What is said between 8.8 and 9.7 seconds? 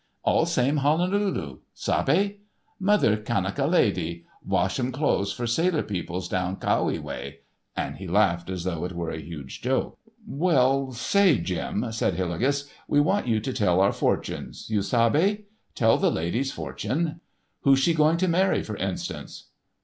it were a huge